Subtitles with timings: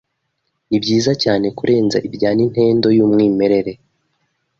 [0.69, 3.71] Nibyiza cyane kurenza ibya Nintendo yumwimerere.